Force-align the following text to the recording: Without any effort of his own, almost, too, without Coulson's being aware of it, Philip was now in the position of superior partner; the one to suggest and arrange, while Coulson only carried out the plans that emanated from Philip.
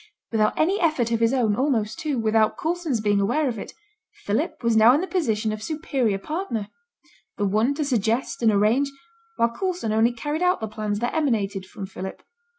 Without 0.31 0.57
any 0.57 0.79
effort 0.79 1.11
of 1.11 1.19
his 1.19 1.31
own, 1.31 1.55
almost, 1.55 1.99
too, 1.99 2.17
without 2.17 2.57
Coulson's 2.57 3.01
being 3.01 3.21
aware 3.21 3.47
of 3.47 3.59
it, 3.59 3.71
Philip 4.23 4.63
was 4.63 4.75
now 4.75 4.95
in 4.95 5.01
the 5.01 5.05
position 5.05 5.51
of 5.53 5.61
superior 5.61 6.17
partner; 6.17 6.69
the 7.37 7.45
one 7.45 7.75
to 7.75 7.85
suggest 7.85 8.41
and 8.41 8.51
arrange, 8.51 8.89
while 9.35 9.49
Coulson 9.55 9.93
only 9.93 10.11
carried 10.11 10.41
out 10.41 10.59
the 10.59 10.67
plans 10.67 10.97
that 11.01 11.13
emanated 11.13 11.67
from 11.67 11.85
Philip. 11.85 12.23